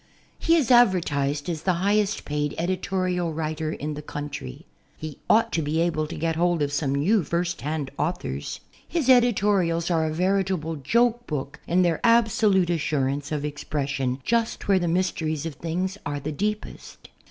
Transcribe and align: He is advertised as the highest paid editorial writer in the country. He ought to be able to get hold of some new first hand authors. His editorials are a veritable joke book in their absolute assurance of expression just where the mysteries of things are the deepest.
He 0.39 0.55
is 0.55 0.71
advertised 0.71 1.47
as 1.47 1.61
the 1.61 1.73
highest 1.73 2.25
paid 2.25 2.55
editorial 2.57 3.31
writer 3.33 3.71
in 3.71 3.93
the 3.93 4.01
country. 4.01 4.65
He 4.97 5.19
ought 5.29 5.51
to 5.51 5.61
be 5.61 5.79
able 5.79 6.07
to 6.07 6.15
get 6.17 6.35
hold 6.35 6.63
of 6.63 6.73
some 6.73 6.95
new 6.95 7.23
first 7.23 7.61
hand 7.61 7.91
authors. 7.99 8.61
His 8.87 9.09
editorials 9.09 9.91
are 9.91 10.07
a 10.07 10.11
veritable 10.11 10.77
joke 10.77 11.27
book 11.27 11.59
in 11.67 11.83
their 11.83 11.99
absolute 12.03 12.71
assurance 12.71 13.31
of 13.31 13.45
expression 13.45 14.17
just 14.23 14.67
where 14.67 14.79
the 14.79 14.87
mysteries 14.87 15.45
of 15.45 15.53
things 15.53 15.99
are 16.03 16.19
the 16.19 16.31
deepest. 16.31 17.11